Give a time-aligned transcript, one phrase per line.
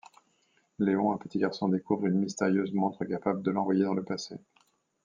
[0.79, 4.35] Léon, un petit garçon, découvre une mystérieuse montre capable de l’envoyer dans le passé.